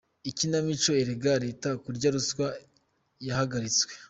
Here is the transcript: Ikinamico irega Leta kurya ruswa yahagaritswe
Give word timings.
Ikinamico 0.29 0.91
irega 1.03 1.31
Leta 1.43 1.69
kurya 1.83 2.07
ruswa 2.15 2.47
yahagaritswe 3.27 3.93